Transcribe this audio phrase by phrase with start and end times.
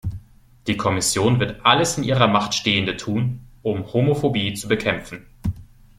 [0.65, 5.27] Die Kommission wird alles in ihrer Macht Stehende tun, um Homophobie zu bekämpfen.